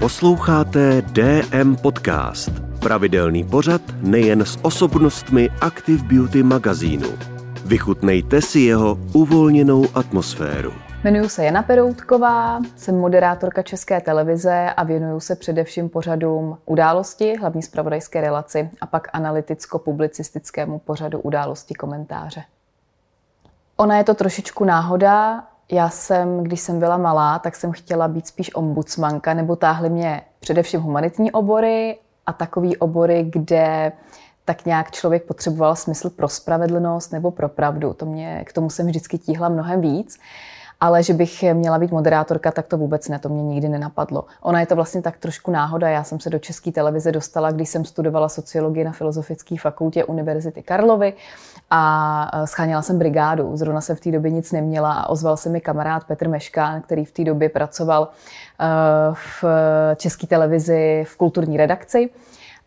[0.00, 7.08] Posloucháte DM Podcast, pravidelný pořad nejen s osobnostmi Active Beauty magazínu.
[7.64, 10.72] Vychutnejte si jeho uvolněnou atmosféru.
[11.04, 17.62] Jmenuji se Jana Peroutková, jsem moderátorka České televize a věnuju se především pořadům události, hlavní
[17.62, 22.42] zpravodajské relaci a pak analyticko-publicistickému pořadu události komentáře.
[23.76, 25.44] Ona je to trošičku náhoda.
[25.72, 30.22] Já jsem, když jsem byla malá, tak jsem chtěla být spíš ombudsmanka, nebo táhly mě
[30.40, 33.92] především humanitní obory a takový obory, kde
[34.44, 37.94] tak nějak člověk potřeboval smysl pro spravedlnost nebo pro pravdu.
[37.94, 40.18] To mě, k tomu jsem vždycky tíhla mnohem víc.
[40.80, 44.24] Ale že bych měla být moderátorka, tak to vůbec ne, to mě nikdy nenapadlo.
[44.42, 45.88] Ona je to vlastně tak trošku náhoda.
[45.88, 50.62] Já jsem se do české televize dostala, když jsem studovala sociologii na Filozofické fakultě Univerzity
[50.62, 51.12] Karlovy
[51.70, 53.56] a scháněla jsem brigádu.
[53.56, 57.04] Zrovna jsem v té době nic neměla a ozval se mi kamarád Petr Meškán, který
[57.04, 58.08] v té době pracoval
[58.60, 58.64] eh,
[59.14, 59.44] v
[59.96, 62.10] české televizi v kulturní redakci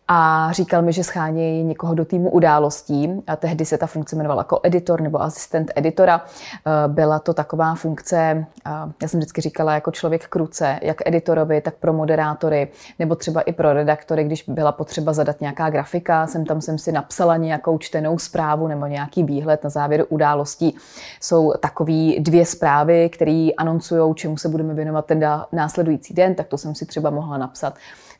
[0.08, 3.22] a říkal mi, že schánějí někoho do týmu událostí.
[3.26, 6.24] A tehdy se ta funkce jmenovala jako editor nebo asistent editora.
[6.66, 8.70] Eh, byla to taková funkce, eh,
[9.02, 13.52] já jsem vždycky říkala, jako člověk kruce, jak editorovi, tak pro moderátory, nebo třeba i
[13.52, 18.18] pro redaktory, když byla potřeba zadat nějaká grafika, jsem tam jsem si napsala nějakou čtenou
[18.18, 20.76] zprávu nebo nějaký výhled na závěr událostí.
[21.20, 26.58] Jsou takové dvě zprávy, které anoncují, čemu se budeme věnovat ten následující den, tak to
[26.58, 27.74] jsem si třeba mohla napsat.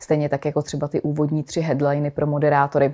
[0.05, 2.93] Stejně tak jako třeba ty úvodní tři headliny pro moderátory.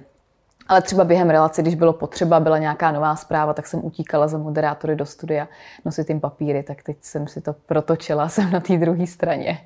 [0.67, 4.37] Ale třeba během relace, když bylo potřeba, byla nějaká nová zpráva, tak jsem utíkala za
[4.37, 5.47] moderátory do studia
[5.85, 9.59] nosit jim papíry, tak teď jsem si to protočila, jsem na té druhé straně.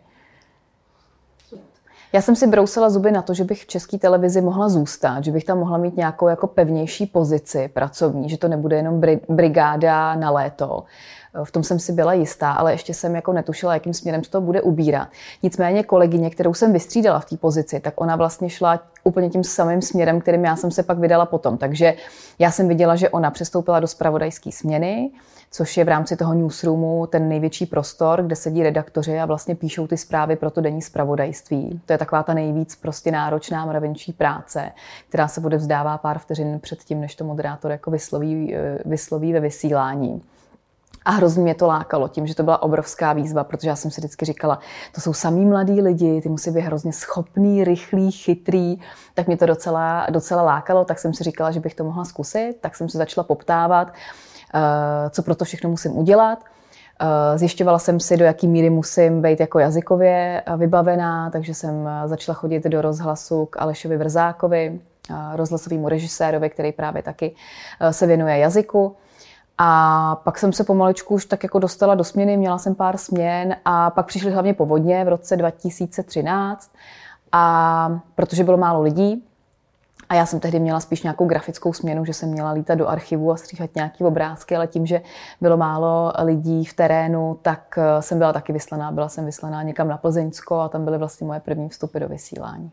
[2.13, 5.31] Já jsem si brousila zuby na to, že bych v české televizi mohla zůstat, že
[5.31, 10.31] bych tam mohla mít nějakou jako pevnější pozici pracovní, že to nebude jenom brigáda na
[10.31, 10.83] léto,
[11.43, 14.41] v tom jsem si byla jistá, ale ještě jsem jako netušila, jakým směrem se to
[14.41, 15.07] bude ubírat.
[15.43, 19.81] Nicméně kolegyně, kterou jsem vystřídala v té pozici, tak ona vlastně šla úplně tím samým
[19.81, 21.57] směrem, kterým já jsem se pak vydala potom.
[21.57, 21.93] Takže
[22.39, 25.11] já jsem viděla, že ona přestoupila do spravodajské směny,
[25.55, 29.87] což je v rámci toho newsroomu ten největší prostor, kde sedí redaktoři a vlastně píšou
[29.87, 31.81] ty zprávy pro to denní spravodajství.
[31.85, 34.71] To je taková ta nejvíc prostě náročná mravenčí práce,
[35.09, 39.33] která se bude vzdává pár vteřin před tím, než to moderátor jako vysloví, eh, vysloví
[39.33, 40.21] ve vysílání.
[41.05, 44.01] A hrozně mě to lákalo tím, že to byla obrovská výzva, protože já jsem si
[44.01, 44.59] vždycky říkala,
[44.95, 48.77] to jsou samý mladí lidi, ty musí být hrozně schopný, rychlý, chytrý,
[49.13, 52.53] tak mě to docela, docela lákalo, tak jsem si říkala, že bych to mohla zkusit,
[52.61, 53.93] tak jsem se začala poptávat,
[55.09, 56.39] co pro to všechno musím udělat.
[56.99, 62.07] Eh, zjišťovala jsem si, do jaký míry musím být jako jazykově vybavená, takže jsem eh,
[62.07, 64.79] začala chodit do rozhlasu k Alešovi Vrzákovi,
[65.35, 67.35] rozhlasovému režisérovi, který právě taky
[67.91, 68.95] se věnuje jazyku.
[69.57, 73.55] A pak jsem se pomalečku už tak jako dostala do směny, měla jsem pár směn
[73.65, 76.71] a pak přišly hlavně povodně v roce 2013,
[77.31, 79.23] a protože bylo málo lidí,
[80.09, 83.31] a já jsem tehdy měla spíš nějakou grafickou směnu, že jsem měla lítat do archivu
[83.31, 85.01] a stříhat nějaké obrázky, ale tím, že
[85.41, 88.91] bylo málo lidí v terénu, tak eh, jsem byla taky vyslaná.
[88.91, 92.71] Byla jsem vyslaná někam na Plzeňsko a tam byly vlastně moje první vstupy do vysílání.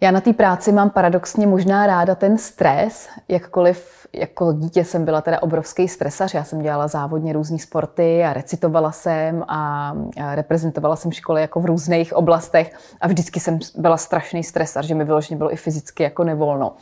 [0.00, 5.20] Já na té práci mám paradoxně možná ráda ten stres, jakkoliv jako dítě jsem byla
[5.20, 6.34] teda obrovský stresař.
[6.34, 9.92] Já jsem dělala závodně různé sporty a recitovala jsem a
[10.34, 15.04] reprezentovala jsem školy jako v různých oblastech a vždycky jsem byla strašný stresař, že mi
[15.04, 16.72] vyloženě bylo i fyzicky jako nevolno.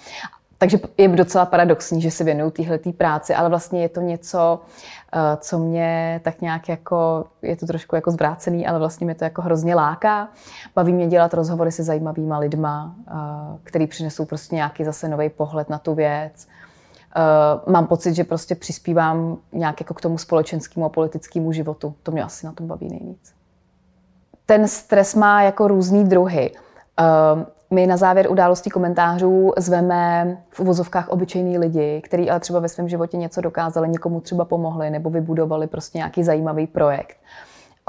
[0.58, 4.60] Takže je docela paradoxní, že se věnuju téhle práci, ale vlastně je to něco,
[5.36, 9.42] co mě tak nějak jako, je to trošku jako zvrácený, ale vlastně mě to jako
[9.42, 10.28] hrozně láká.
[10.74, 13.12] Baví mě dělat rozhovory se zajímavýma lidma, eh,
[13.64, 16.46] který přinesou prostě nějaký zase nový pohled na tu věc.
[17.16, 21.94] Eh, mám pocit, že prostě přispívám nějak jako k tomu společenskému a politickému životu.
[22.02, 23.32] To mě asi na tom baví nejvíc.
[24.46, 26.50] Ten stres má jako různý druhy.
[27.72, 32.88] My na závěr událostí komentářů zveme v uvozovkách obyčejný lidi, kteří ale třeba ve svém
[32.88, 37.16] životě něco dokázali, někomu třeba pomohli nebo vybudovali prostě nějaký zajímavý projekt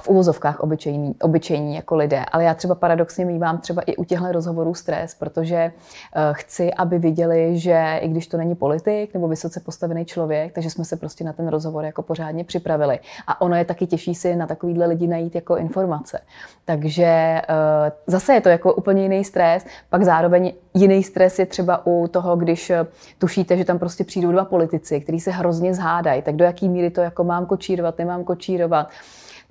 [0.02, 2.26] v uvozovkách obyčejní, obyčejní jako lidé.
[2.32, 7.00] Ale já třeba paradoxně mývám třeba i u těchto rozhovorů stres, protože uh, chci, aby
[7.00, 11.24] viděli, že i když to není politik nebo vysoce postavený člověk, takže jsme se prostě
[11.24, 13.00] na ten rozhovor jako pořádně připravili.
[13.28, 16.20] A ono je taky těžší si na takovýhle lidi najít jako informace.
[16.66, 21.86] Takže uh, zase je to jako úplně jiný stres, pak zároveň jiný stres je třeba
[21.86, 22.86] u toho, když eh,
[23.18, 26.90] tušíte, že tam prostě přijdou dva politici, kteří se hrozně zhádají, tak do jaký míry
[26.90, 28.90] to jako mám kočírovat, nemám kočírovat.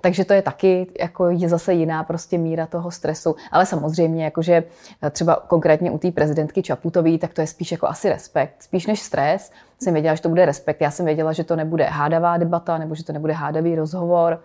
[0.03, 3.35] Takže to je taky jako je zase jiná prostě míra toho stresu.
[3.51, 4.63] Ale samozřejmě, jakože
[5.01, 8.55] eh, třeba konkrétně u té prezidentky Čaputové, tak to je spíš jako asi respekt.
[8.59, 9.51] Spíš než stres.
[9.79, 10.81] Jsem věděla, že to bude respekt.
[10.81, 14.41] Já jsem věděla, že to nebude hádavá debata nebo že to nebude hádavý rozhovor.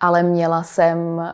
[0.00, 1.24] Ale měla jsem uh,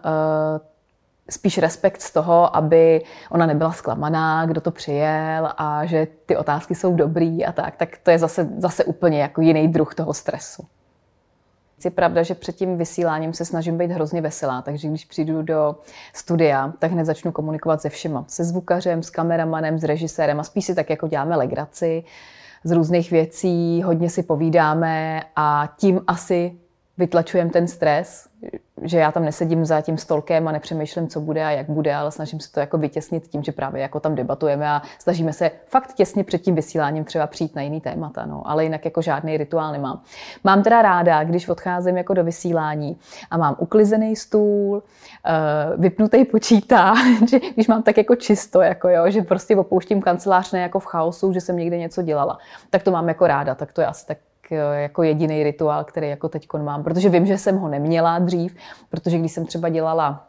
[1.30, 6.74] spíš respekt z toho, aby ona nebyla zklamaná, kdo to přijel a že ty otázky
[6.74, 10.64] jsou dobrý a tak, tak to je zase, zase úplně jako jiný druh toho stresu.
[11.84, 15.76] Je pravda, že před tím vysíláním se snažím být hrozně veselá, takže když přijdu do
[16.14, 18.24] studia, tak hned začnu komunikovat se všema.
[18.28, 22.04] Se zvukařem, s kameramanem, s režisérem a spíš si tak jako děláme legraci
[22.64, 26.58] z různých věcí, hodně si povídáme a tím asi
[26.98, 28.28] vytlačujeme ten stres,
[28.82, 32.12] že já tam nesedím za tím stolkem a nepřemýšlím, co bude a jak bude, ale
[32.12, 35.94] snažím se to jako vytěsnit tím, že právě jako tam debatujeme a snažíme se fakt
[35.94, 39.72] těsně před tím vysíláním třeba přijít na jiný témata, no, ale jinak jako žádný rituál
[39.72, 40.02] nemám.
[40.44, 42.96] Mám teda ráda, když odcházím jako do vysílání
[43.30, 44.82] a mám uklizený stůl,
[45.26, 45.32] eh,
[45.76, 50.78] vypnutý počítač, když mám tak jako čisto, jako jo, že prostě opouštím kancelář ne jako
[50.78, 52.38] v chaosu, že jsem někde něco dělala,
[52.70, 54.18] tak to mám jako ráda, tak to je asi tak
[54.50, 58.56] jako jediný rituál, který jako teď mám, protože vím, že jsem ho neměla dřív,
[58.90, 60.26] protože když jsem třeba dělala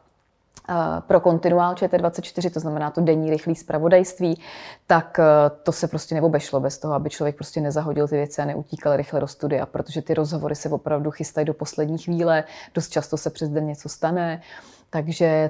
[0.69, 0.73] eh,
[1.07, 4.41] pro kontinuál ČT24, to znamená to denní rychlý zpravodajství,
[4.87, 5.25] tak eh,
[5.63, 9.19] to se prostě neobešlo bez toho, aby člověk prostě nezahodil ty věci a neutíkal rychle
[9.19, 13.49] do studia, protože ty rozhovory se opravdu chystají do poslední chvíle, dost často se přes
[13.49, 14.41] den něco stane,
[14.89, 15.49] takže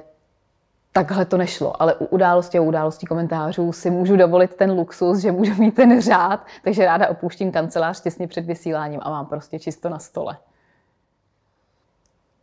[0.96, 5.32] takhle to nešlo, ale u události a událostí komentářů si můžu dovolit ten luxus, že
[5.32, 9.88] můžu mít ten řád, takže ráda opouštím kancelář těsně před vysíláním a mám prostě čisto
[9.88, 10.36] na stole.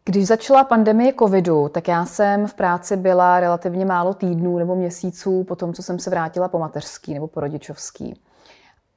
[0.06, 5.44] Když začala pandemie covidu, tak já jsem v práci byla relativně málo týdnů nebo měsíců
[5.44, 8.22] po tom, co jsem se vrátila po mateřský nebo po rodičovský.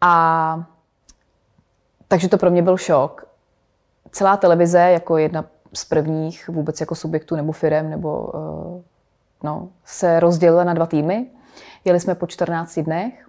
[0.01, 0.65] A
[2.09, 3.29] takže to pro mě byl šok.
[4.11, 8.83] Celá televize jako jedna z prvních vůbec jako subjektů nebo firem nebo uh,
[9.43, 11.27] no, se rozdělila na dva týmy.
[11.85, 13.27] Jeli jsme po 14 dnech,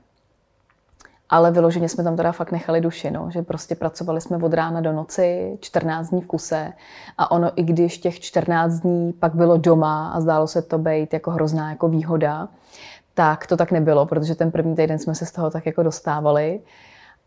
[1.30, 4.82] ale vyloženě jsme tam teda fakt nechali duši, no, že prostě pracovali jsme od rána
[4.82, 6.74] do noci, 14 dní v kuse
[7.18, 11.14] a ono, i když těch 14 dní pak bylo doma a zdálo se to být
[11.14, 12.48] jako hrozná jako výhoda,
[13.14, 16.60] tak to tak nebylo, protože ten první týden jsme se z toho tak jako dostávali.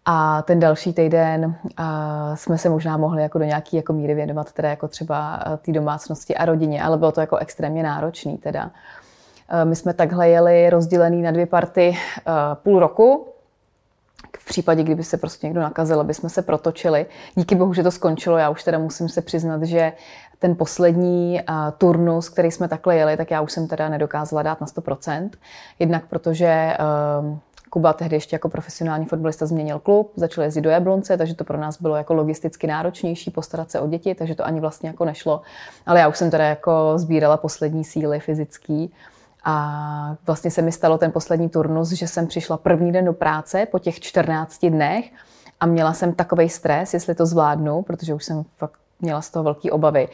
[0.05, 4.53] A ten další týden a jsme se možná mohli jako do nějaký jako míry věnovat
[4.53, 8.71] teda jako třeba té domácnosti a rodině, ale bylo to jako extrémně náročný teda.
[9.65, 11.97] My jsme takhle jeli rozdělený na dvě party
[12.55, 13.27] půl roku.
[14.39, 17.07] V případě, kdyby se prostě někdo nakazil, aby jsme se protočili.
[17.35, 18.39] Díky bohu, že to skončilo.
[18.39, 19.93] Já už teda musím se přiznat, že
[20.39, 21.41] ten poslední
[21.79, 25.31] turnus, který jsme takhle jeli, tak já už jsem teda nedokázala dát na 100%.
[25.79, 26.77] Jednak protože
[27.71, 31.59] Kuba tehdy ještě jako profesionální fotbalista změnil klub, začal jezdit do Jablonce, takže to pro
[31.59, 35.43] nás bylo jako logisticky náročnější postarat se o děti, takže to ani vlastně jako nešlo.
[35.87, 38.93] Ale já už jsem teda jako sbírala poslední síly fyzický.
[39.45, 43.67] A vlastně se mi stalo ten poslední turnus, že jsem přišla první den do práce
[43.67, 45.05] po těch 14 dnech
[45.61, 49.43] a měla jsem takový stres, jestli to zvládnu, protože už jsem fakt měla z toho
[49.43, 50.09] velké obavy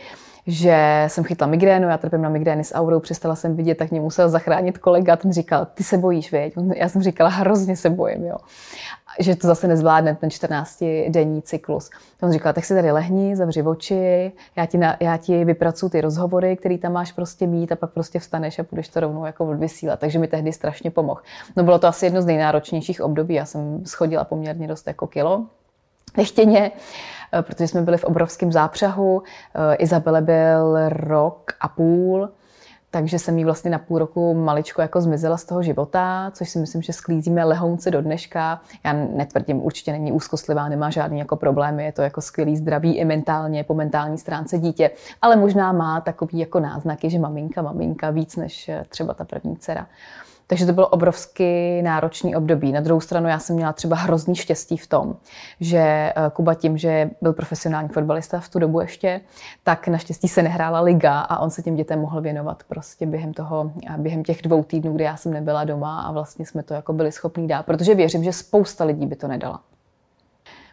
[0.46, 4.00] že jsem chytla migrénu, já trpím na migrény s aurou, přestala jsem vidět, tak mě
[4.00, 6.54] musel zachránit kolega, ten říkal, ty se bojíš, věď?
[6.74, 8.36] Já jsem říkala, hrozně se bojím, jo.
[9.18, 11.90] Že to zase nezvládne, ten 14-denní cyklus.
[12.22, 16.00] On říkal, tak si tady lehni, zavři oči, já ti, na, já ti vypracuju ty
[16.00, 19.46] rozhovory, který tam máš prostě mít a pak prostě vstaneš a půjdeš to rovnou jako
[19.46, 20.00] odvysílat.
[20.00, 21.20] Takže mi tehdy strašně pomohl.
[21.56, 25.46] No bylo to asi jedno z nejnáročnějších období, já jsem schodila poměrně dost jako kilo
[26.16, 26.70] nechtěně.
[27.34, 29.22] Eh, protože jsme byli v obrovském zápřahu.
[29.72, 32.28] Eh, Izabele byl rok a půl,
[32.90, 36.58] takže jsem jí vlastně na půl roku maličko jako zmizela z toho života, což si
[36.58, 38.60] myslím, že sklízíme lehounce do dneška.
[38.84, 43.04] Já netvrdím, určitě není úzkostlivá, nemá žádný jako problémy, je to jako skvělý zdraví i
[43.04, 44.90] mentálně, po mentální stránce dítě,
[45.22, 49.56] ale možná má takový jako náznaky, že maminka, maminka víc než eh, třeba ta první
[49.56, 49.86] dcera.
[50.46, 52.72] Takže to bylo obrovsky náročný období.
[52.72, 55.16] Na druhou stranu já jsem měla třeba hrozný štěstí v tom,
[55.60, 59.20] že eh, Kuba tím, že byl profesionální fotbalista v tu dobu ještě,
[59.64, 63.72] tak naštěstí se nehrála liga a on se těm dětem mohl věnovat prostě během toho,
[63.98, 67.12] během těch dvou týdnů, kdy já jsem nebyla doma a vlastně jsme to jako byli
[67.12, 69.60] schopní dát, protože věřím, že spousta lidí by to nedala.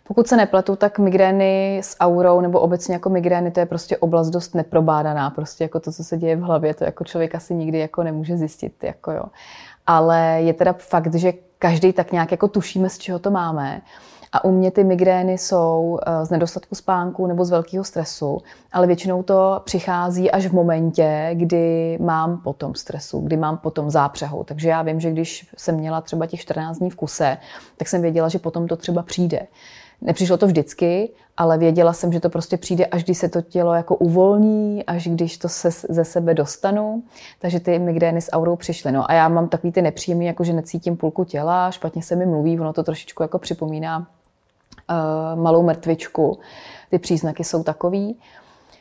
[0.08, 4.30] Pokud se nepletu, tak migrény s aurou nebo obecně jako migrény, to je prostě oblast
[4.30, 5.30] dost neprobádaná.
[5.30, 8.38] Prostě jako to, co se děje v hlavě, to jako člověk asi nikdy jako nemůže
[8.38, 8.84] zjistit.
[8.84, 9.24] Jako jo.
[9.88, 13.82] Ale je teda fakt, že každý tak nějak jako tušíme, z čeho to máme.
[14.32, 18.38] A u mě ty migrény jsou eh, z nedostatku spánku nebo z velkého stresu,
[18.72, 24.44] ale většinou to přichází až v momentě, kdy mám potom stresu, kdy mám potom zápřehu.
[24.44, 27.38] Takže já vím, že když jsem měla třeba těch 14 dní v kuse,
[27.78, 29.48] tak jsem věděla, že potom to třeba přijde.
[30.04, 33.74] Nepřišlo to vždycky, ale věděla jsem, že to prostě přijde, až když se to tělo
[33.74, 37.04] jako uvolní, až když to se ze sebe dostanu.
[37.40, 38.92] Takže ty migrény s aurou přišly.
[38.92, 42.26] No a já mám takový ty nepříjemný, jako že necítím půlku těla, špatně se mi
[42.26, 46.40] mluví, ono to trošičku jako připomíná uh, malou mrtvičku.
[46.90, 48.16] Ty příznaky jsou takový.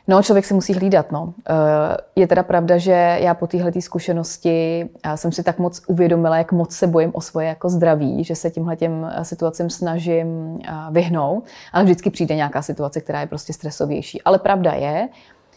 [0.07, 1.33] No, člověk si musí hlídat, no.
[1.49, 6.51] Eh, je teda pravda, že já po téhle zkušenosti jsem si tak moc uvědomila, jak
[6.51, 10.71] moc se bojím o svoje jako zdraví, že se tímhle těm eh, situacím snažím eh,
[10.91, 11.43] vyhnout,
[11.73, 14.21] ale vždycky přijde nějaká situace, která je prostě stresovější.
[14.21, 15.09] Ale pravda je,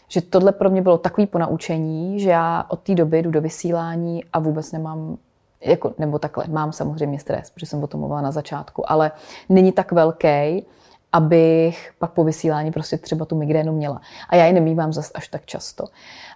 [0.07, 4.23] že tohle pro mě bylo takový ponaučení, že já od té doby jdu do vysílání
[4.33, 5.17] a vůbec nemám
[5.61, 9.11] jako, nebo takhle, mám samozřejmě stres, protože jsem o tom mluvila na začátku, ale
[9.49, 10.65] není tak velký,
[11.13, 14.01] abych pak po vysílání prostě třeba tu migrénu měla.
[14.29, 15.85] A já ji nemývám zase až tak často.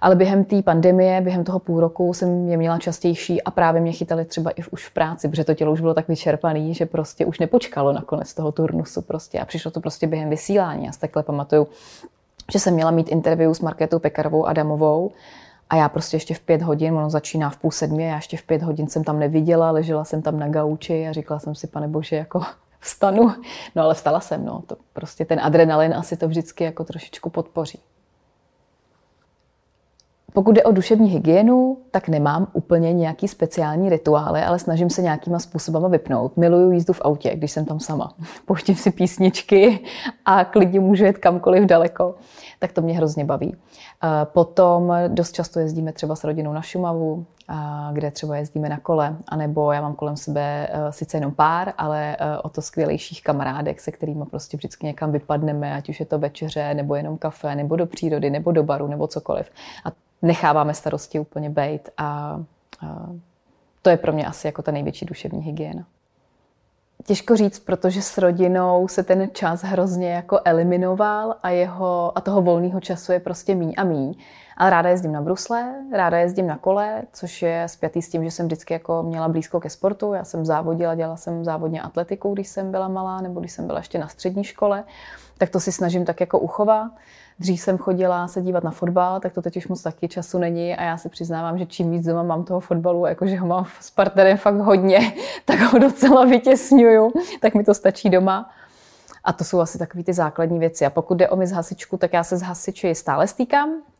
[0.01, 3.91] Ale během té pandemie, během toho půl roku jsem je měla častější a právě mě
[3.91, 7.25] chytali třeba i už v práci, protože to tělo už bylo tak vyčerpané, že prostě
[7.25, 10.85] už nepočkalo na konec toho turnusu prostě a přišlo to prostě během vysílání.
[10.85, 11.67] Já si takhle pamatuju,
[12.51, 15.11] že jsem měla mít interview s Marketou Pekarovou Adamovou
[15.69, 18.43] a já prostě ještě v pět hodin, ono začíná v půl sedmě, já ještě v
[18.43, 21.87] pět hodin jsem tam neviděla, ležela jsem tam na gauči a říkala jsem si, pane
[21.87, 22.41] bože, jako
[22.81, 23.35] vstanu.
[23.75, 24.63] No ale vstala jsem, no.
[24.67, 27.79] To prostě ten adrenalin asi to vždycky jako trošičku podpoří.
[30.33, 35.39] Pokud jde o duševní hygienu, tak nemám úplně nějaký speciální rituály, ale snažím se nějakýma
[35.39, 36.37] způsobama vypnout.
[36.37, 38.13] Miluju jízdu v autě, když jsem tam sama.
[38.45, 39.79] Pouštím si písničky
[40.25, 42.15] a klidně můžu jet kamkoliv daleko.
[42.59, 43.55] Tak to mě hrozně baví.
[44.23, 47.25] Potom dost často jezdíme třeba s rodinou na Šumavu,
[47.93, 52.17] kde třeba jezdíme na kole, anebo já mám kolem sebe e, sice jenom pár, ale
[52.43, 56.73] o to skvělejších kamarádek, se kterými prostě vždycky někam vypadneme, ať už je to večeře,
[56.73, 59.49] nebo jenom kafe, nebo do přírody, nebo do baru, nebo cokoliv.
[59.85, 59.91] A
[60.21, 62.39] necháváme starosti úplně bejt a,
[62.81, 63.09] a
[63.81, 65.85] to je pro mě asi jako ta největší duševní hygiena.
[67.05, 72.41] Těžko říct, protože s rodinou se ten čas hrozně jako eliminoval a, jeho, a toho
[72.41, 74.15] volného času je prostě míň a míň.
[74.57, 78.31] Ale ráda jezdím na brusle, ráda jezdím na kole, což je spjatý s tím, že
[78.31, 80.13] jsem vždycky jako měla blízko ke sportu.
[80.13, 83.79] Já jsem závodila, dělala jsem závodně atletiku, když jsem byla malá, nebo když jsem byla
[83.79, 84.83] ještě na střední škole.
[85.37, 86.91] Tak to si snažím tak jako uchovat.
[87.39, 90.75] Dřív jsem chodila se dívat na fotbal, tak to teď už moc taky času není
[90.75, 93.91] a já si přiznávám, že čím víc doma mám toho fotbalu, jakože ho mám s
[93.91, 95.13] partnerem fakt hodně,
[95.45, 98.49] tak ho docela vytěsňuju, tak mi to stačí doma.
[99.23, 100.85] A to jsou asi takové ty základní věci.
[100.85, 103.90] A pokud jde o mi z hasičku, tak já se z hasiči stále stýkám.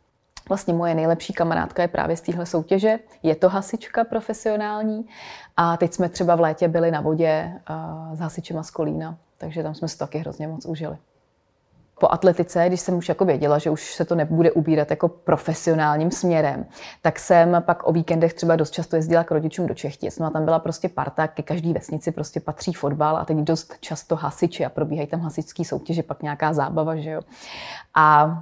[0.52, 3.00] Vlastně moje nejlepší kamarádka je právě z téhle soutěže.
[3.24, 5.06] Je to hasička profesionální.
[5.58, 7.54] A teď jsme třeba v létě byli na vodě
[8.14, 10.98] s hasičema z Kolína, takže tam jsme se taky hrozně moc užili
[12.00, 16.12] po atletice, když jsem už jako věděla, že už se to nebude ubírat jako profesionálním
[16.12, 16.66] směrem,
[17.02, 20.20] tak jsem pak o víkendech třeba dost často jezdila k rodičům do Čechtic.
[20.20, 23.74] No a tam byla prostě parta, ke každý vesnici prostě patří fotbal a teď dost
[23.80, 27.22] často hasiči a probíhají tam hasičský soutěže, pak nějaká zábava, že jo.
[27.96, 28.38] A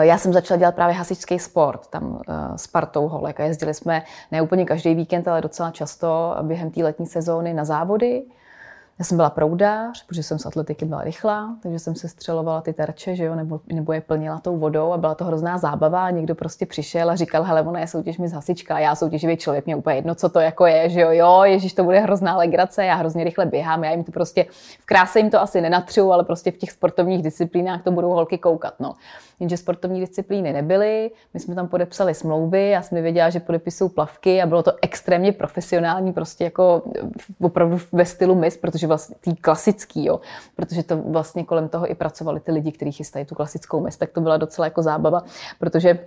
[0.00, 4.02] já jsem začala dělat právě hasičský sport tam e, s partou holek a jezdili jsme
[4.32, 8.22] ne úplně každý víkend, ale docela často během té letní sezóny na závody.
[8.98, 12.72] Já jsem byla proudář, protože jsem z atletiky byla rychlá, takže jsem se střelovala ty
[12.72, 16.10] terče, že jo, nebo, nebo je plnila tou vodou a byla to hrozná zábava a
[16.10, 19.66] někdo prostě přišel a říkal, hele, ona je soutěž mi z hasička, já soutěživý člověk,
[19.66, 22.84] mě úplně jedno, co to jako je, že jo, jo, ježíš, to bude hrozná legrace,
[22.84, 24.46] já hrozně rychle běhám, já jim to prostě,
[24.80, 28.38] v kráse jim to asi nenatřu, ale prostě v těch sportovních disciplínách to budou holky
[28.38, 28.94] koukat, no.
[29.40, 34.42] Jenže sportovní disciplíny nebyly, my jsme tam podepsali smlouvy, já jsem věděla, že podepisují plavky
[34.42, 36.82] a bylo to extrémně profesionální, prostě jako
[37.40, 40.20] opravdu ve stylu mis, protože vlastně tý klasický, jo,
[40.56, 44.10] protože to vlastně kolem toho i pracovali ty lidi, kteří chystají tu klasickou mis, tak
[44.10, 45.22] to byla docela jako zábava,
[45.58, 45.98] protože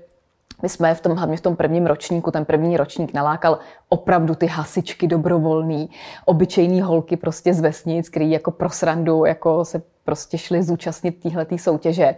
[0.61, 4.45] my jsme v tom, hlavně v tom prvním ročníku, ten první ročník nalákal opravdu ty
[4.47, 5.89] hasičky dobrovolný,
[6.25, 11.57] obyčejný holky prostě z vesnic, který jako pro srandu jako se prostě šli zúčastnit téhletý
[11.57, 12.15] soutěže.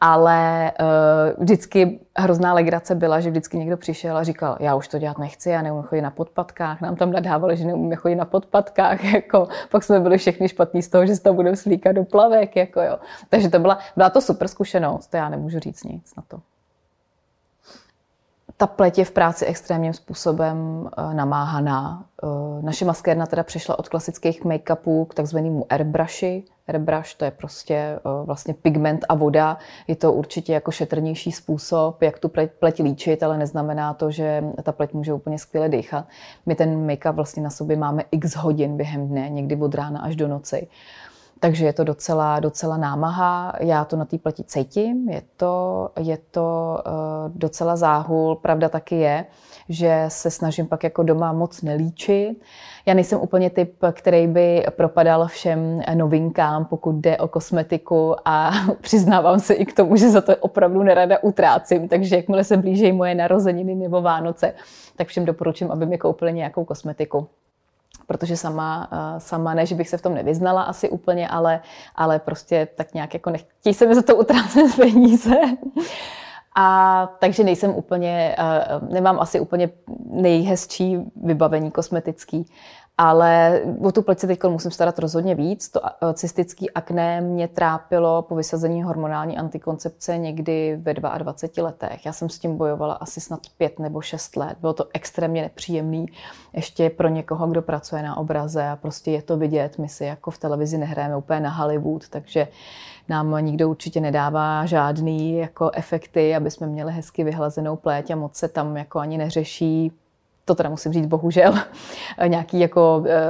[0.00, 4.98] Ale uh, vždycky hrozná legrace byla, že vždycky někdo přišel a říkal, já už to
[4.98, 6.80] dělat nechci, já neumím chodit na podpatkách.
[6.80, 9.04] Nám tam nadávali, že neumíme chodit na podpatkách.
[9.14, 12.56] Jako, pak jsme byli všichni špatní z toho, že se to budeme slíkat do plavek.
[12.56, 12.98] Jako, jo.
[13.28, 16.53] Takže to byla, byla to super zkušenost, to já nemůžu říct nic na to
[18.56, 20.56] ta pleť je v práci extrémním způsobem
[20.86, 22.04] eh, namáhaná.
[22.22, 22.26] Eh,
[22.62, 26.44] naše maskérna teda přešla od klasických make-upů k takzvanému airbrushi.
[26.68, 29.58] Airbrush to je prostě eh, vlastně pigment a voda.
[29.88, 34.72] Je to určitě jako šetrnější způsob, jak tu pleť líčit, ale neznamená to, že ta
[34.72, 36.06] pleť může úplně skvěle dýchat.
[36.46, 40.16] My ten make-up vlastně na sobě máme x hodin během dne, někdy od rána až
[40.16, 40.68] do noci.
[41.44, 43.52] Takže je to docela, docela námaha.
[43.60, 46.92] Já to na té pleti cítím, je to, je to uh,
[47.38, 48.36] docela záhul.
[48.36, 49.26] Pravda taky je,
[49.68, 52.42] že se snažím pak jako doma moc nelíčit.
[52.86, 59.40] Já nejsem úplně typ, který by propadal všem novinkám, pokud jde o kosmetiku a přiznávám
[59.40, 61.88] se i k tomu, že za to opravdu nerada utrácím.
[61.88, 64.54] Takže jakmile se blíží moje narozeniny nebo Vánoce,
[64.96, 67.28] tak všem doporučím, aby mi koupili nějakou kosmetiku
[68.06, 71.60] protože sama, sama ne, že bych se v tom nevyznala asi úplně, ale,
[71.94, 75.36] ale prostě tak nějak jako nechtějí se mi za to utrácet peníze.
[76.56, 78.36] A takže nejsem úplně,
[78.90, 79.70] nemám asi úplně
[80.06, 82.46] nejhezčí vybavení kosmetický,
[82.98, 85.68] ale o tu pleť se teď musím starat rozhodně víc.
[85.68, 85.80] To
[86.12, 92.06] cystický akné mě trápilo po vysazení hormonální antikoncepce někdy ve 22 letech.
[92.06, 94.56] Já jsem s tím bojovala asi snad pět nebo šest let.
[94.60, 96.06] Bylo to extrémně nepříjemný,
[96.52, 99.78] ještě pro někoho, kdo pracuje na obraze a prostě je to vidět.
[99.78, 102.48] My si jako v televizi nehrajeme úplně na Hollywood, takže
[103.08, 108.34] nám nikdo určitě nedává žádný jako efekty, aby jsme měli hezky vyhlazenou pleť a moc
[108.36, 109.92] se tam jako ani neřeší
[110.44, 111.54] to teda musím říct bohužel,
[112.26, 113.22] nějaký jako, eh,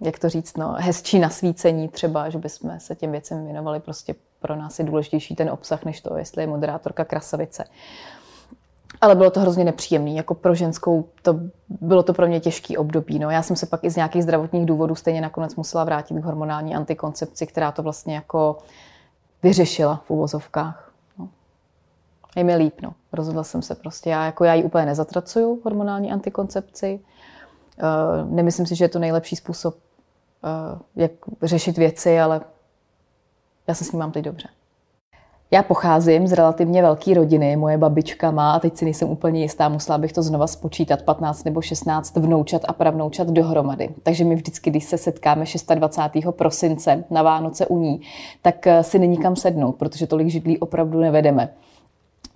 [0.00, 3.80] jak to říct, no, hezčí nasvícení třeba, že bychom se těm věcem věnovali.
[3.80, 7.64] Prostě pro nás je důležitější ten obsah, než to, jestli je moderátorka krasavice.
[9.00, 10.16] Ale bylo to hrozně nepříjemný.
[10.16, 13.18] Jako pro ženskou to bylo to pro mě těžký období.
[13.18, 13.30] No.
[13.30, 16.74] Já jsem se pak i z nějakých zdravotních důvodů stejně nakonec musela vrátit k hormonální
[16.74, 18.58] antikoncepci, která to vlastně jako
[19.42, 20.85] vyřešila v uvozovkách
[22.36, 22.94] je mi líp, no.
[23.12, 24.10] Rozhodla jsem se prostě.
[24.10, 27.00] Já, jako já ji úplně nezatracuju, hormonální antikoncepci.
[27.82, 31.10] Uh, nemyslím si, že je to nejlepší způsob, uh, jak
[31.42, 32.40] řešit věci, ale
[33.68, 34.48] já se s ním mám teď dobře.
[35.50, 39.68] Já pocházím z relativně velké rodiny, moje babička má, a teď si nejsem úplně jistá,
[39.68, 43.88] musela bych to znova spočítat, 15 nebo 16 vnoučat a pravnoučat dohromady.
[44.02, 46.24] Takže my vždycky, když se setkáme 26.
[46.30, 48.00] prosince na Vánoce u ní,
[48.42, 51.48] tak eh, si není kam sednout, protože tolik židlí opravdu nevedeme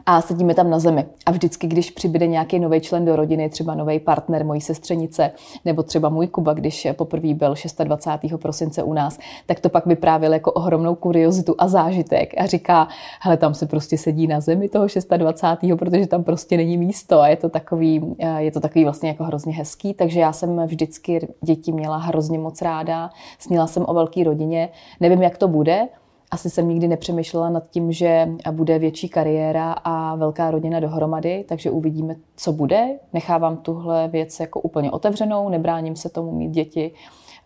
[0.07, 1.07] a sedíme tam na zemi.
[1.27, 5.31] A vždycky, když přibyde nějaký nový člen do rodiny, třeba nový partner mojí sestřenice,
[5.65, 7.55] nebo třeba můj Kuba, když poprvé byl
[7.85, 8.41] 26.
[8.43, 12.89] prosince u nás, tak to pak vyprávěl jako ohromnou kuriozitu a zážitek a říká,
[13.21, 15.77] hele, tam se prostě sedí na zemi toho 26.
[15.79, 19.53] protože tam prostě není místo a je to takový, je to takový vlastně jako hrozně
[19.53, 24.69] hezký, takže já jsem vždycky děti měla hrozně moc ráda, sněla jsem o velké rodině,
[25.01, 25.89] nevím, jak to bude,
[26.31, 31.71] asi jsem nikdy nepřemýšlela nad tím, že bude větší kariéra a velká rodina dohromady, takže
[31.71, 32.99] uvidíme, co bude.
[33.13, 36.93] Nechávám tuhle věc jako úplně otevřenou, nebráním se tomu mít děti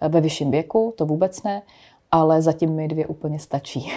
[0.09, 1.63] ve vyšším věku, to vůbec ne,
[2.11, 3.91] ale zatím mi dvě úplně stačí.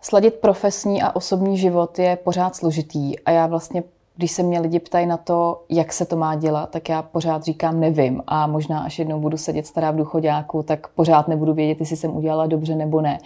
[0.00, 3.82] Sladit profesní a osobní život je pořád složitý a já vlastně
[4.18, 7.42] když se mě lidi ptají na to, jak se to má dělat, tak já pořád
[7.42, 11.80] říkám nevím a možná až jednou budu sedět stará v důchodáku, tak pořád nebudu vědět,
[11.80, 13.18] jestli jsem udělala dobře nebo ne.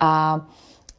[0.00, 0.40] A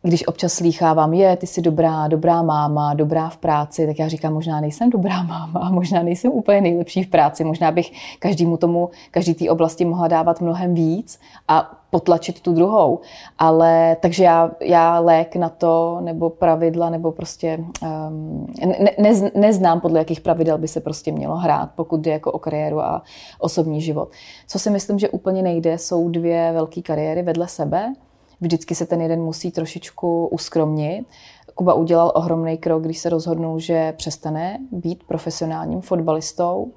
[0.01, 4.33] když občas slýchávám, je, ty jsi dobrá, dobrá máma, dobrá v práci, tak já říkám,
[4.33, 9.33] možná nejsem dobrá máma, možná nejsem úplně nejlepší v práci, možná bych každému tomu, každý
[9.33, 12.99] té oblasti mohla dávat mnohem víc a potlačit tu druhou.
[13.37, 19.81] Ale takže já, já lék na to, nebo pravidla, nebo prostě um, ne, ne, neznám,
[19.81, 23.03] podle jakých pravidel by se prostě mělo hrát, pokud jde jako o kariéru a
[23.39, 24.11] osobní život.
[24.47, 27.93] Co si myslím, že úplně nejde, jsou dvě velké kariéry vedle sebe.
[28.41, 31.07] Vždycky se ten jeden musí trošičku uskromnit.
[31.55, 36.71] Kuba udělal ohromný krok, když se rozhodnul, že přestane být profesionálním fotbalistou,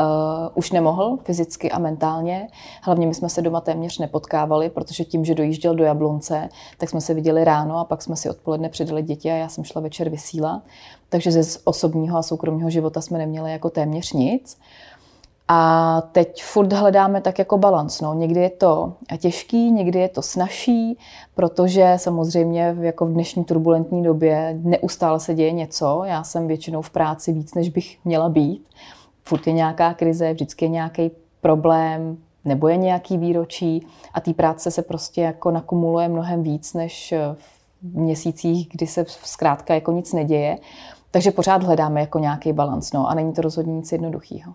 [0.00, 0.06] Uh,
[0.54, 2.48] už nemohl fyzicky a mentálně.
[2.82, 7.00] Hlavně my jsme se doma téměř nepotkávali, protože tím, že dojížděl do Jablonce, tak jsme
[7.00, 10.08] se viděli ráno a pak jsme si odpoledne předali děti a já jsem šla večer
[10.08, 10.62] vysílat.
[11.08, 14.58] Takže ze osobního a soukromého života jsme neměli jako téměř nic.
[15.48, 18.00] A teď furt hledáme tak jako balans.
[18.00, 18.14] No.
[18.14, 20.98] Někdy je to těžký, někdy je to snažší,
[21.34, 26.02] protože samozřejmě jako v dnešní turbulentní době neustále se děje něco.
[26.04, 28.68] Já jsem většinou v práci víc, než bych měla být
[29.22, 34.70] furt je nějaká krize, vždycky je nějaký problém, nebo je nějaký výročí a té práce
[34.70, 37.14] se prostě jako nakumuluje mnohem víc, než
[37.82, 40.58] v měsících, kdy se zkrátka jako nic neděje.
[41.10, 44.54] Takže pořád hledáme jako nějaký balans, no a není to rozhodně nic jednoduchého.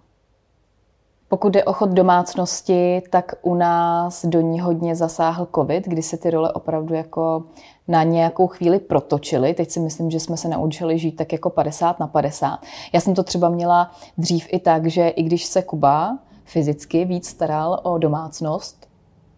[1.28, 6.17] Pokud jde o chod domácnosti, tak u nás do ní hodně zasáhl covid, kdy se
[6.17, 7.43] ty role opravdu jako
[7.88, 9.54] na nějakou chvíli protočily.
[9.54, 12.60] Teď si myslím, že jsme se naučili žít tak jako 50 na 50.
[12.93, 17.28] Já jsem to třeba měla dřív i tak, že i když se Kuba fyzicky víc
[17.28, 18.88] staral o domácnost,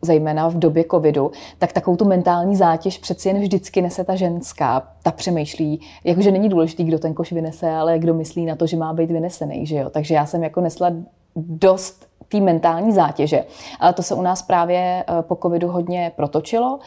[0.01, 4.87] zejména v době covidu, tak takovou tu mentální zátěž přeci jen vždycky nese ta ženská.
[5.03, 8.77] Ta přemýšlí, jakože není důležitý, kdo ten koš vynese, ale kdo myslí na to, že
[8.77, 9.65] má být vynesený.
[9.65, 9.89] Že jo?
[9.89, 10.91] Takže já jsem jako nesla
[11.35, 13.45] dost té mentální zátěže.
[13.79, 16.79] Ale to se u nás právě eh, po covidu hodně protočilo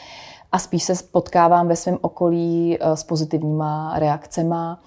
[0.53, 4.81] a spíš se potkávám ve svém okolí eh, s pozitivníma reakcema.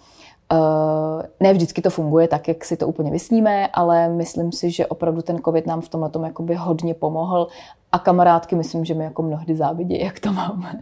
[0.52, 4.88] Eh, ne vždycky to funguje tak, jak si to úplně vysníme, ale myslím si, že
[4.88, 7.48] opravdu ten covid nám v tomhle tom hodně pomohl
[7.92, 10.82] a kamarádky myslím, že mi jako mnohdy závidí, jak to máme.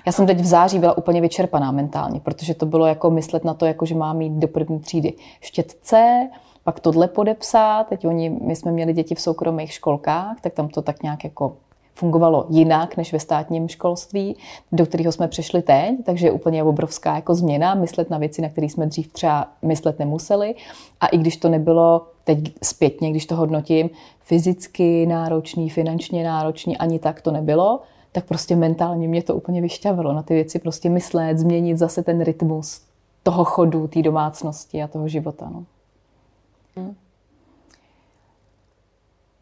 [0.07, 3.55] Já jsem teď v září byla úplně vyčerpaná mentálně, protože to bylo jako myslet na
[3.55, 6.29] to, jako že mám jít do první třídy štětce,
[6.65, 7.87] pak tohle podepsat.
[7.89, 11.57] Teď oni, my jsme měli děti v soukromých školkách, tak tam to tak nějak jako
[11.95, 14.37] fungovalo jinak než ve státním školství,
[14.73, 18.49] do kterého jsme přešli teď, takže je úplně obrovská jako změna, myslet na věci, na
[18.49, 20.55] které jsme dřív třeba myslet nemuseli.
[21.01, 26.99] A i když to nebylo teď zpětně, když to hodnotím, fyzicky náročný, finančně náročný, ani
[26.99, 27.81] tak to nebylo,
[28.13, 32.21] tak prostě mentálně mě to úplně vyšťavilo na ty věci prostě myslet, změnit zase ten
[32.21, 32.81] rytmus
[33.23, 35.51] toho chodu, té domácnosti a toho života.
[35.53, 35.65] No.
[36.77, 36.95] Hmm.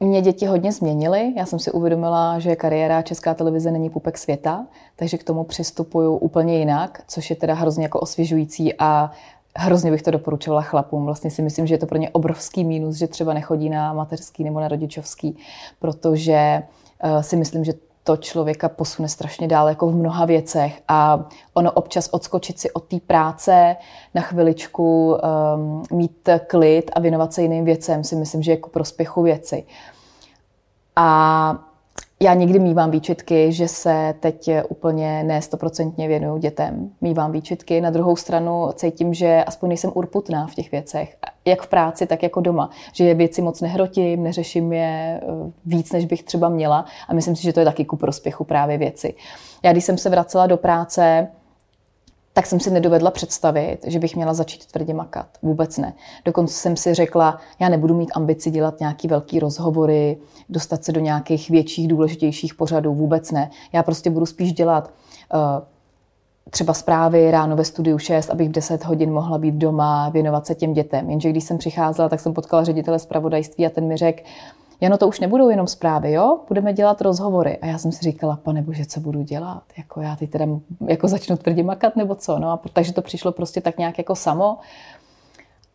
[0.02, 1.34] Mě děti hodně změnily.
[1.36, 6.16] Já jsem si uvědomila, že kariéra Česká televize není pupek světa, takže k tomu přistupuju
[6.16, 9.10] úplně jinak, což je teda hrozně jako osvěžující a
[9.56, 11.04] hrozně bych to doporučovala chlapům.
[11.04, 14.44] Vlastně si myslím, že je to pro ně obrovský mínus, že třeba nechodí na mateřský
[14.44, 15.38] nebo na rodičovský,
[15.78, 16.62] protože
[17.04, 17.72] uh, si myslím, že
[18.04, 22.84] to člověka posune strašně dál jako v mnoha věcech a ono občas odskočit si od
[22.84, 23.76] té práce
[24.14, 25.14] na chviličku,
[25.54, 29.64] um, mít klid a věnovat se jiným věcem si myslím, že je ku prospěchu věci.
[30.96, 31.58] A
[32.22, 36.90] já někdy mývám výčitky, že se teď úplně ne stoprocentně věnuju dětem.
[37.00, 37.80] Mývám výčitky.
[37.80, 41.16] Na druhou stranu cítím, že aspoň nejsem urputná v těch věcech.
[41.50, 42.70] Jak v práci, tak jako doma.
[42.92, 46.84] Že je věci moc nehrotím, neřeším je eh, víc, než bych třeba měla.
[47.08, 49.14] A myslím si, že to je taky ku prospěchu právě věci.
[49.62, 51.28] Já když jsem se vracela do práce,
[52.32, 55.26] tak jsem si nedovedla představit, že bych měla začít tvrdě makat.
[55.42, 55.94] Vůbec ne.
[56.24, 61.00] Dokonce jsem si řekla, já nebudu mít ambici dělat nějaký velký rozhovory, dostat se do
[61.00, 62.94] nějakých větších, důležitějších pořadů.
[62.94, 63.50] Vůbec ne.
[63.72, 64.90] Já prostě budu spíš dělat
[65.34, 65.40] uh,
[66.50, 70.54] třeba zprávy ráno ve studiu 6, abych v 10 hodin mohla být doma, věnovat se
[70.54, 71.10] těm dětem.
[71.10, 74.22] Jenže když jsem přicházela, tak jsem potkala ředitele zpravodajství a ten mi řekl,
[74.80, 76.40] Jano, to už nebudou jenom zprávy, jo?
[76.48, 77.58] Budeme dělat rozhovory.
[77.58, 79.62] A já jsem si říkala, pane bože, co budu dělat?
[79.78, 80.46] Jako já teď teda
[80.86, 82.38] jako začnu tvrdě makat nebo co?
[82.38, 84.58] No a takže to přišlo prostě tak nějak jako samo.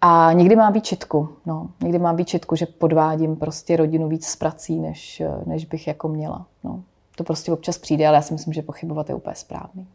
[0.01, 1.69] A někdy mám výčitku, no.
[1.83, 6.45] Někdy mám výčitku, že podvádím prostě rodinu víc s prací, než, než bych jako měla.
[6.63, 6.83] No.
[7.15, 9.87] To prostě občas přijde, ale já si myslím, že pochybovat je úplně správný.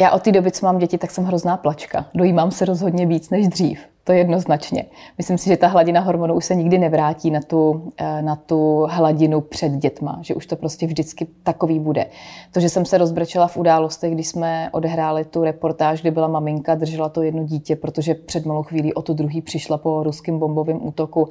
[0.00, 2.06] Já od té doby, co mám děti, tak jsem hrozná plačka.
[2.14, 3.80] Dojímám se rozhodně víc než dřív.
[4.04, 4.84] To je jednoznačně.
[5.18, 8.86] Myslím si, že ta hladina hormonů už se nikdy nevrátí na tu, eh, na tu
[8.90, 12.06] hladinu před dětma, že už to prostě vždycky takový bude.
[12.52, 16.74] To, že jsem se rozbrečela v událostech, když jsme odehráli tu reportáž, kde byla maminka,
[16.74, 20.86] držela to jedno dítě, protože před malou chvílí o to druhý přišla po ruském bombovém
[20.86, 21.28] útoku,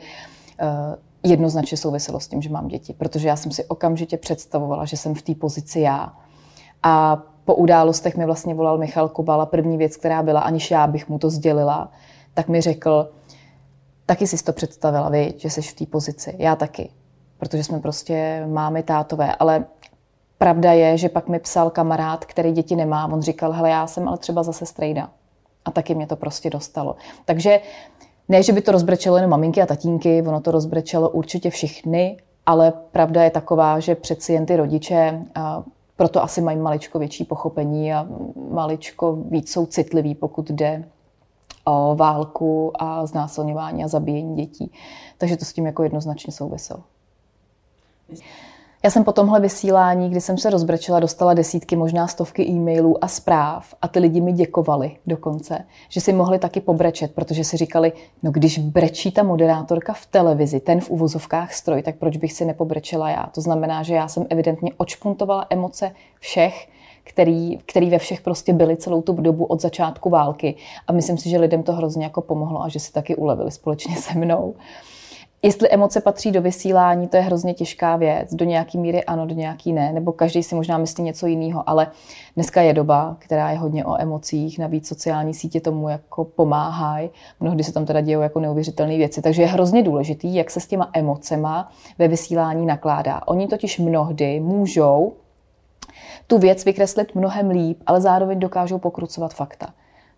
[0.59, 0.65] eh,
[1.23, 5.15] jednoznačně souviselo s tím, že mám děti, protože já jsem si okamžitě představovala, že jsem
[5.15, 6.13] v té pozici já.
[6.83, 9.45] A po událostech mi vlastně volal Michal Kubala.
[9.45, 11.91] První věc, která byla, aniž já bych mu to sdělila,
[12.33, 13.09] tak mi řekl,
[14.05, 16.35] taky jsi to představila, vy, že jsi v té pozici.
[16.37, 16.89] Já taky,
[17.37, 19.35] protože jsme prostě mámy, tátové.
[19.35, 19.65] Ale
[20.37, 23.07] pravda je, že pak mi psal kamarád, který děti nemá.
[23.13, 25.09] On říkal, hele, já jsem ale třeba zase strejda.
[25.65, 26.95] A taky mě to prostě dostalo.
[27.25, 27.59] Takže
[28.29, 32.73] ne, že by to rozbrečelo jenom maminky a tatínky, ono to rozbrečelo určitě všechny, ale
[32.91, 35.21] pravda je taková, že přeci jen ty rodiče
[35.95, 38.07] proto asi mají maličko větší pochopení a
[38.49, 40.89] maličko víc jsou citliví, pokud jde
[41.65, 44.71] o válku a znásilňování a zabíjení dětí.
[45.17, 46.83] Takže to s tím jako jednoznačně souviselo.
[48.85, 53.07] Já jsem po tomhle vysílání, kdy jsem se rozbrečela, dostala desítky, možná stovky e-mailů a
[53.07, 57.93] zpráv a ty lidi mi děkovali dokonce, že si mohli taky pobrečet, protože si říkali,
[58.23, 62.45] no když brečí ta moderátorka v televizi, ten v uvozovkách stroj, tak proč bych si
[62.45, 63.29] nepobrečela já?
[63.35, 66.67] To znamená, že já jsem evidentně očpuntovala emoce všech,
[67.03, 70.55] který, který ve všech prostě byli celou tu dobu od začátku války.
[70.87, 73.95] A myslím si, že lidem to hrozně jako pomohlo a že si taky ulevili společně
[73.95, 74.55] se mnou.
[75.45, 78.33] Jestli emoce patří do vysílání, to je hrozně těžká věc.
[78.33, 81.87] Do nějaký míry ano, do nějaký ne, nebo každý si možná myslí něco jiného, ale
[82.35, 87.09] dneska je doba, která je hodně o emocích, navíc sociální sítě tomu jako pomáhají.
[87.39, 90.67] Mnohdy se tam teda dějou jako neuvěřitelné věci, takže je hrozně důležitý, jak se s
[90.67, 93.21] těma emocema ve vysílání nakládá.
[93.25, 95.13] Oni totiž mnohdy můžou
[96.27, 99.67] tu věc vykreslit mnohem líp, ale zároveň dokážou pokrucovat fakta.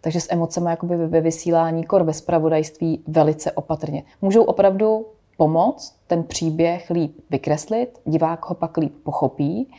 [0.02, 0.70] Takže s emocemi
[1.08, 4.04] ve vysílání, kor ve spravodajství velice opatrně.
[4.22, 5.06] Můžou opravdu
[5.38, 9.72] pomoct ten příběh líp vykreslit, divák ho pak líp pochopí,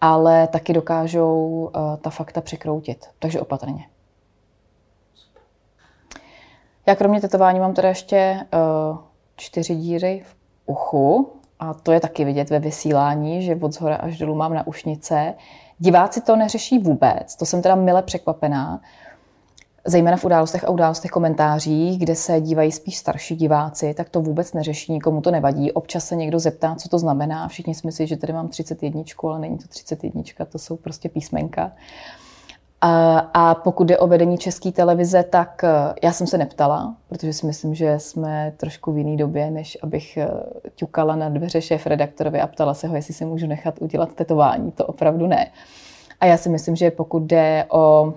[0.00, 3.06] ale taky dokážou uh, ta fakta překroutit.
[3.18, 3.86] Takže opatrně.
[6.86, 8.46] Já kromě tetování mám teda ještě
[8.90, 8.98] uh,
[9.36, 14.18] čtyři díry v uchu a to je taky vidět ve vysílání, že od zhora až
[14.18, 15.34] dolů mám na ušnice.
[15.78, 18.80] Diváci to neřeší vůbec, to jsem teda mile překvapená,
[19.86, 24.52] zejména v událostech a událostech komentářích, kde se dívají spíš starší diváci, tak to vůbec
[24.52, 25.72] neřeší, nikomu to nevadí.
[25.72, 27.48] Občas se někdo zeptá, co to znamená.
[27.48, 31.72] Všichni si myslí, že tady mám 31, ale není to 31, to jsou prostě písmenka.
[32.86, 37.32] A, a pokud jde o vedení české televize, tak eh, já jsem se neptala, protože
[37.32, 40.28] si myslím, že jsme trošku v jiné době, než abych eh,
[40.74, 44.72] ťukala na dveře šéf redaktorovi a ptala se ho, jestli si můžu nechat udělat tetování.
[44.72, 45.50] To opravdu ne.
[46.20, 48.14] A já si myslím, že pokud jde o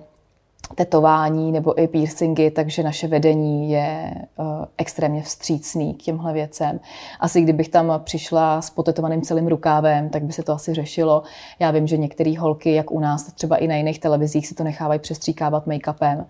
[0.76, 4.46] tetování nebo i piercingy, takže naše vedení je uh,
[4.78, 6.80] extrémně vstřícný k těmhle věcem.
[7.20, 11.24] Asi kdybych tam přišla s potetovaným celým rukávem, tak by se to asi řešilo.
[11.60, 14.64] Já vím, že některé holky, jak u nás, třeba i na jiných televizích, si to
[14.64, 16.26] nechávají přestříkávat make-upem.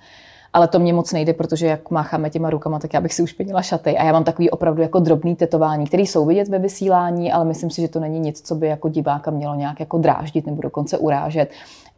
[0.53, 3.61] Ale to mě moc nejde, protože jak mácháme těma rukama, tak já bych si ušpinila
[3.61, 3.97] šaty.
[3.97, 7.69] A já mám takový opravdu jako drobný tetování, který jsou vidět ve vysílání, ale myslím
[7.69, 10.97] si, že to není nic, co by jako diváka mělo nějak jako dráždit nebo dokonce
[10.97, 11.51] urážet.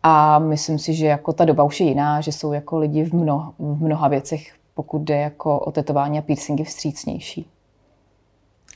[0.03, 3.13] A myslím si, že jako ta doba už je jiná, že jsou jako lidi v,
[3.13, 7.45] mnoha, v mnoha věcech, pokud jde jako o tetování a piercingy vstřícnější.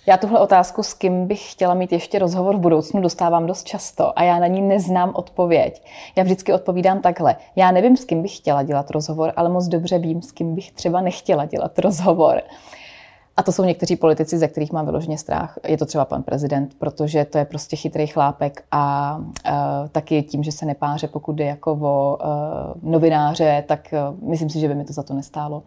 [0.05, 4.19] Já tuhle otázku, s kým bych chtěla mít ještě rozhovor v budoucnu, dostávám dost často
[4.19, 5.85] a já na ní neznám odpověď.
[6.15, 7.35] Já vždycky odpovídám takhle.
[7.55, 10.71] Já nevím, s kým bych chtěla dělat rozhovor, ale moc dobře vím, s kým bych
[10.71, 12.41] třeba nechtěla dělat rozhovor.
[13.37, 15.59] A to jsou někteří politici, ze kterých mám vyloženě strach.
[15.67, 19.53] Je to třeba pan prezident, protože to je prostě chytrý chlápek a uh,
[19.91, 24.59] taky tím, že se nepáře, pokud jde jako o uh, novináře, tak uh, myslím si,
[24.59, 25.63] že by mi to za to nestálo.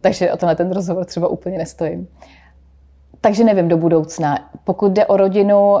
[0.00, 2.08] Takže o tenhle ten rozhovor třeba úplně nestojím.
[3.24, 4.50] Takže nevím do budoucna.
[4.64, 5.78] Pokud jde o rodinu, uh,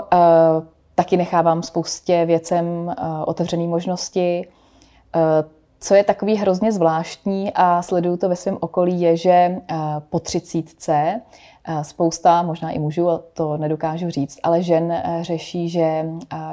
[0.94, 2.92] taky nechávám spoustě věcem uh,
[3.26, 4.48] otevřené možnosti.
[5.16, 5.50] Uh,
[5.84, 9.60] co je takový hrozně zvláštní a sleduju to ve svém okolí, je, že eh,
[10.10, 11.20] po třicítce
[11.64, 16.04] eh, spousta, možná i mužů, to nedokážu říct, ale žen eh, řeší, že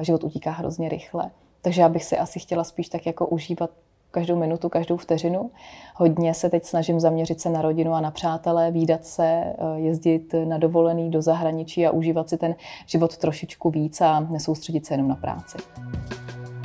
[0.02, 1.32] život utíká hrozně rychle.
[1.62, 3.70] Takže já bych si asi chtěla spíš tak jako užívat
[4.12, 5.52] každou minutu, každou vteřinu.
[5.96, 9.44] Hodně se teď snažím zaměřit se na rodinu a na přátelé, výdat se,
[9.76, 14.94] jezdit na dovolený do zahraničí a užívat si ten život trošičku víc a nesoustředit se
[14.94, 15.58] jenom na práci.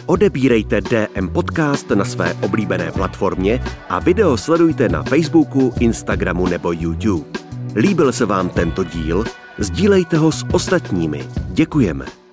[0.06, 7.26] Odebírejte DM Podcast na své oblíbené platformě a video sledujte na Facebooku, Instagramu nebo YouTube.
[7.74, 9.24] Líbil se vám tento díl?
[9.58, 11.24] Sdílejte ho s ostatními.
[11.48, 12.25] Děkujeme.